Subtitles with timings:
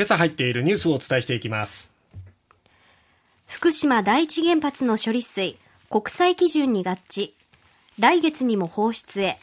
[0.00, 1.92] 今朝入っているニュースをお伝えしていきます。
[3.46, 5.58] 福島第一原発の処理水
[5.90, 7.32] 国際基準に合致。
[7.98, 9.36] 来月にも放出へ。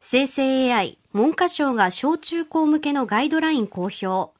[0.00, 4.32] 生成 AI 文科省が小中高向けのガイドライン公表。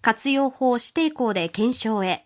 [0.00, 2.24] 活用法指定校で検証へ。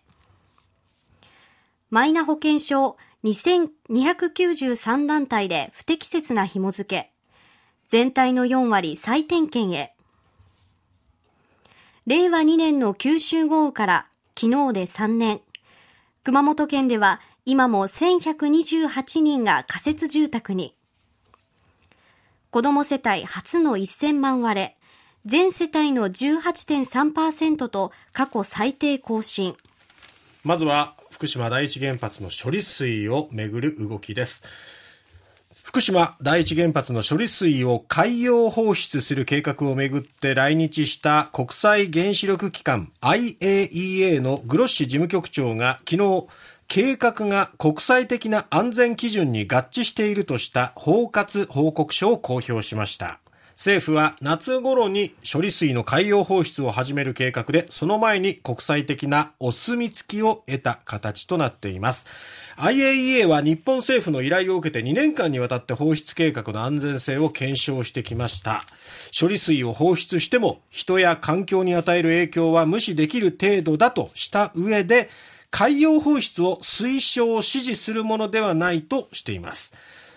[1.89, 7.11] マイナ保険証2293団体で不適切な紐付け。
[7.89, 9.92] 全体の4割再点検へ。
[12.05, 14.07] 令和2年の九州豪雨から
[14.37, 15.39] 昨日で3年。
[16.25, 20.75] 熊本県では今も1128人が仮設住宅に。
[22.51, 24.77] 子ども世帯初の1000万割れ。
[25.25, 29.55] 全世帯の18.3%と過去最低更新。
[30.43, 34.43] まずは福島第一原発の処理水をめぐる動きです。
[35.73, 46.27] 福島第一原発の処理水を海洋放出する計画をめぐって来日した国際原子力機関 IAEA のグロッシ事務局長が昨日
[46.67, 53.22] 計画が国際的な安全基準に合致しているとした包括報告書を公表しました。
[53.55, 62.07] 政府は夏頃に処理水の海洋放出を始める計画でその前に国際的なお墨付きを得た形となっています。
[62.57, 68.63] IAEA は日本政府の依頼を受けて2年間にわたって放出計画の安全性を検証してきました。
[69.17, 75.09] 処理水を放出しても人や環境に与える影響は無視できる程度だとした上で
[75.51, 79.75] 海洋放出を推奨を支持するものではないとしています。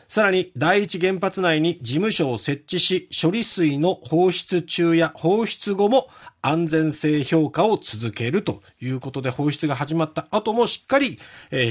[0.09, 6.09] さらに第一原発内に事務所を設置し処理水の放出中や放出後も
[6.43, 11.19] 安全性評価を続けるということで放出が始まった後もしっかり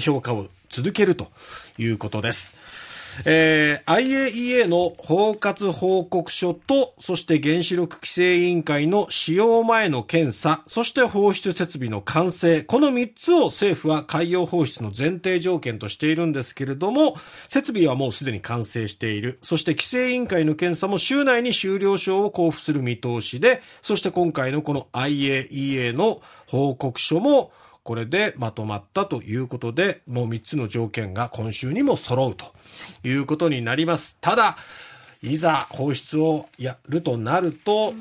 [0.02, 1.30] 評価を続けると
[1.77, 2.84] いうことです。
[3.23, 17.16] えー、IAEA の包括報告書と、そして原子力規制委員会の使用前の検査、そして放出設備の完成、この3つを政府は海洋放出の前提条件としているんですけれども、
[17.47, 19.39] 設備はもうすでに完成している。
[19.42, 27.52] そして規制委員会の検査も週内に終了証を交付する見通しで、そして今回のこの IAEA の報告書も、
[27.85, 32.47] これでまとまったということで、もう3つの条件が今週にも揃うと
[33.07, 34.17] いうことになります。
[34.19, 34.57] ただ、
[35.21, 37.93] いざ放出をやるとなると、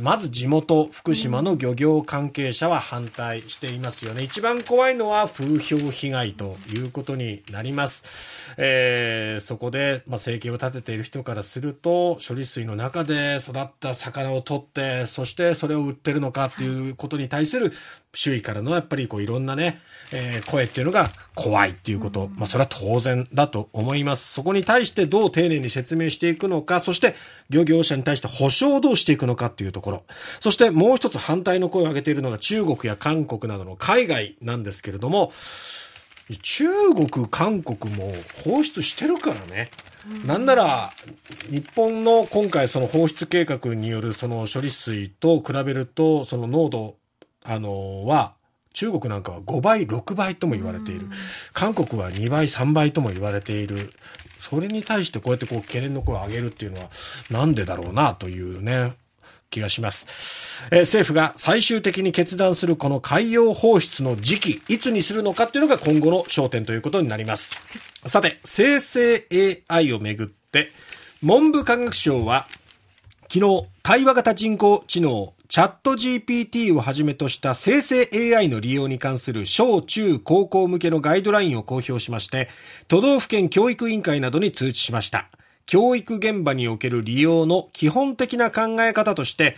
[0.00, 4.22] まず地元福島の漁業関係者は反対していますよね。
[4.22, 8.04] 一番怖いのは風評被害ということになります。
[8.56, 17.72] えー、そこで、まあ、生計を立てている人からすると、処理水の中で育った魚を取って、そしてそれを売ってるのかっていうことに対する
[18.14, 19.80] 周囲からのやっぱりこういろんなね、
[20.12, 24.32] えー、声っていうのが怖いっていうこと、まあそれは当然だと思います。
[24.32, 27.14] そこに対してどう丁寧に説明していくのか、そして
[27.50, 30.04] 漁業者に対して保証をどうしていくのかっていうところ。
[30.40, 35.32] そしてもう一つ反対の声を上げているのが中国や韓国などの海外なんですけれども、
[36.42, 38.12] 中国、韓国も
[38.44, 39.70] 放出してるからね。
[40.26, 40.90] なんなら、
[41.50, 46.96] 日本の今回その放出計画によるその処理水と比べると、その濃度、
[47.44, 48.34] あの、は、
[48.72, 51.06] 中国なんかは5倍、6倍とも言われている。
[51.52, 53.92] 韓国は2倍、3倍とも言われている。
[54.38, 56.90] それに対してこうやってこう懸念の声を上げるっていうのは
[57.30, 58.94] なんでだろうなというね、
[59.52, 60.08] 気がします。
[60.72, 67.52] えー、政府が最終的に決断するこの海洋放出の時期、いつにするのかっていうのが今後の焦点ということになります。
[68.06, 69.26] さて、生成
[69.68, 70.72] AI をめぐって、
[71.22, 72.48] 文部科学省は
[73.32, 82.50] 昨日、対話型人工知能チャット GPT をはじめとした生成 AI の利用に関する小中高校向けのガイドラインを公表しまして、
[82.88, 85.30] 都道府県教育委員会などに通知しました。
[85.66, 89.56] 教育現場における利用の基本的な考え方として、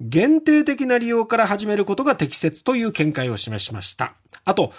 [0.00, 4.14] 限定的な利用から始めることが適切という見解を示しました。
[4.44, 4.72] あと、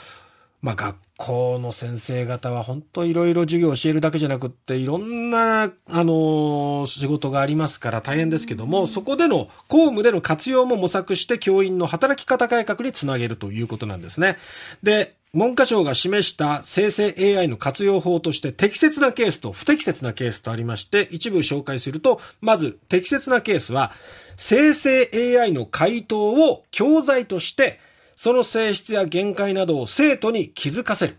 [0.62, 14.38] まあ、学校の先生方は本当いろいろ授業を教えるだけじゃなくって、いろんな、あの仕事がありますから大変ですけども、そこでの公務での活用も模索して教員の働き方改革につなげるということなんですね。
[14.82, 23.92] で、文科省が示した生成 AI の活用法として適切なケースと不適切なケースとありまして、一部紹介すると、まず適切なケースは、
[24.38, 25.10] 生成
[25.40, 27.80] AI の回答を教材として
[28.18, 31.18] その性質や限界などを生徒に気づかせる。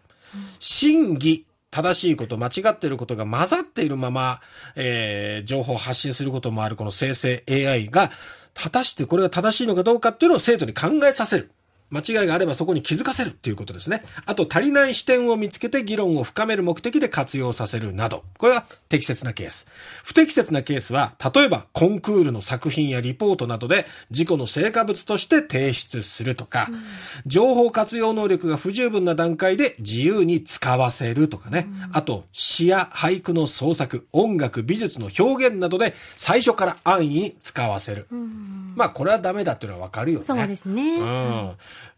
[0.59, 4.41] 真偽、正しいこと、間違っていることが混ざっているまま、
[4.75, 8.11] えー、情報を発信することもあるこの生成 AI が、
[8.53, 11.53] 果たしてこれが正しいのかどうかっていうのを生徒に考えさせる。
[11.91, 14.03] 間違いがあればそこに気づかせるっていうことですね。
[14.27, 18.25] あと、足りない視点を見つけて議論を深める目的で活用させるなど。
[18.37, 19.67] これは適切なケース。
[20.05, 26.81] 不適切なケースは、例えばコンクールの作品やリポートなどで事故の成果物として提出するとか、うん、
[27.27, 31.69] 情報活用能力が不十分な段階で自由に使わせるとかね。
[31.69, 38.07] うん、あと、詩や俳句の創作、音楽、美術の表現などで最初から安易に使わせる。
[38.11, 40.27] うん、まあ、これはダメだっていうのはわかるよね。
[40.27, 40.99] そうですね。
[40.99, 41.53] うん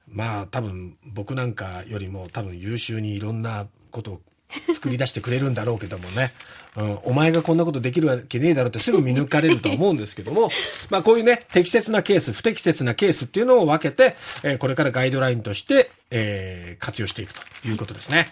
[0.09, 4.21] まあ多分僕なんかよりも多分優秀にいろんなことを
[4.75, 6.33] 作り出してくれるんだろうけどもね、
[6.77, 10.51] うん、お前がこんなことできるわけねえだろってすぐ見抜かれると思うんですけども、
[10.91, 18.31] まあこういうね、適切なケース、不適切なケースっていうのを分けて、えー、これからガイドラインとして、えー、活用していくということですね。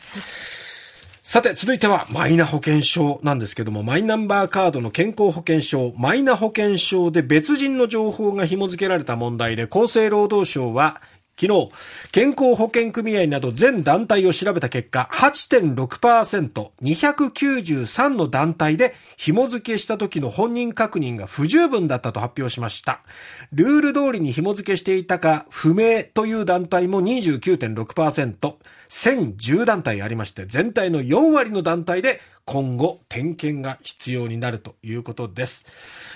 [1.23, 11.03] さて、続いてはマイナ保険証なんですけども、マイナンバーカードの健康保険証、マイナ保険証で別人の情報が紐付けられた問題で、厚生労働省は
[11.41, 11.69] 昨日、
[12.11, 23.03] 健康保険組合など全団体を調べた結果、8.6%、293の団体で紐付けした時の本人確認が不十分だったと発表しました。
[23.53, 28.55] ルール通りに紐付けしていたか不明という団体も29.6%、
[28.89, 35.67] 1010団体ありまして、全体の4割の団体で今後点検が必要になるということです。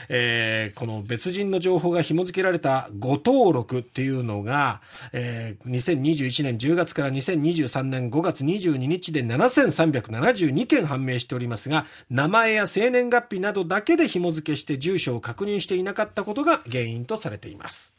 [0.08, 4.80] えー、この別人の情報が紐付けられた誤登録っていうのが、
[5.12, 17.94] えー、2021年10月から2023年5月22日で7372件判明しておりますが、名前や生年月日などだけで紐付けして住所を確認していなかったことが原因とされています。